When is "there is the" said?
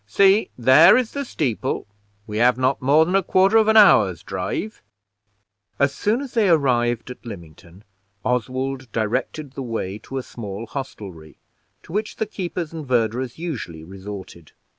0.57-1.23